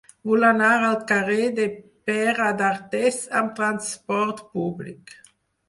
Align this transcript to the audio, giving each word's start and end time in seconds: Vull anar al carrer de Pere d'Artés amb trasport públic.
Vull 0.27 0.43
anar 0.47 0.69
al 0.85 0.95
carrer 1.11 1.43
de 1.59 1.67
Pere 2.11 2.49
d'Artés 2.63 3.21
amb 3.43 3.55
trasport 3.63 4.45
públic. 4.59 5.19